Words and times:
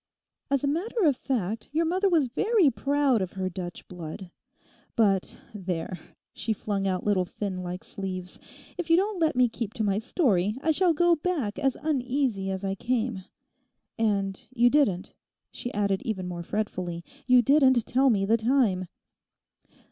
'As 0.49 0.63
a 0.63 0.67
matter 0.67 1.03
of 1.03 1.15
fact, 1.15 1.69
your 1.71 1.85
mother 1.85 2.09
was 2.09 2.25
very 2.25 2.71
proud 2.71 3.21
of 3.21 3.33
her 3.33 3.49
Dutch 3.51 3.87
blood. 3.87 4.31
But 4.95 5.37
there,' 5.53 5.99
she 6.33 6.53
flung 6.53 6.87
out 6.87 7.03
little 7.03 7.23
fin 7.25 7.61
like 7.61 7.83
sleeves, 7.83 8.39
'if 8.79 8.89
you 8.89 8.97
don't 8.97 9.19
let 9.19 9.35
me 9.35 9.47
keep 9.47 9.75
to 9.75 9.83
my 9.83 9.99
story 9.99 10.57
I 10.63 10.71
shall 10.71 10.95
go 10.95 11.15
back 11.17 11.59
as 11.59 11.77
uneasy 11.79 12.49
as 12.49 12.63
I 12.63 12.73
came. 12.73 13.25
And 13.99 14.41
you 14.49 14.71
didn't,' 14.71 15.13
she 15.51 15.71
added 15.75 16.01
even 16.01 16.27
more 16.27 16.41
fretfully, 16.41 17.03
'you 17.27 17.43
didn't 17.43 17.85
tell 17.85 18.09
me 18.09 18.25
the 18.25 18.37
time. 18.37 18.87